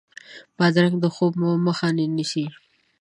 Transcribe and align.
بادرنګ 0.57 0.95
د 1.03 1.05
خوب 1.15 1.33
مخه 1.65 1.87
نه 1.97 2.05
نیسي. 2.15 2.45